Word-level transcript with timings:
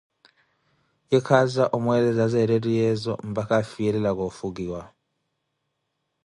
Ye 1.11 1.19
kwaaza 1.25 1.63
weeleza 1.85 2.25
zeettehyeezo 2.33 3.13
mpakha 3.31 3.55
afiyelelaka 3.61 4.21
omuula. 4.29 4.81